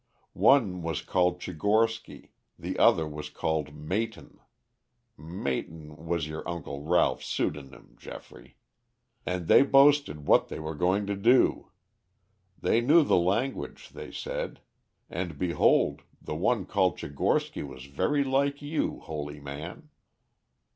One 0.33 0.81
was 0.81 1.03
called 1.03 1.39
Tchigorsky, 1.39 2.31
the 2.57 2.79
other 2.79 3.07
was 3.07 3.29
called 3.29 3.75
Mayton' 3.75 4.39
(Mayton 5.15 5.95
was 5.95 6.27
your 6.27 6.41
uncle 6.49 6.81
Ralph's 6.81 7.27
pseudonym, 7.27 7.97
Geoffrey), 7.99 8.57
'and 9.27 9.47
they 9.47 9.61
boasted 9.61 10.25
what 10.25 10.47
they 10.47 10.57
were 10.59 10.73
going 10.73 11.05
to 11.05 11.15
do. 11.15 11.69
They 12.59 12.81
knew 12.81 13.03
the 13.03 13.15
language, 13.19 13.89
they 13.89 14.11
said. 14.11 14.61
And, 15.07 15.37
behold, 15.37 16.01
the 16.19 16.33
one 16.33 16.65
called 16.65 16.97
Tchigorsky 16.97 17.61
was 17.61 17.85
very 17.85 18.23
like 18.23 18.59
you, 18.59 19.01
holy 19.01 19.39
man.' 19.39 19.89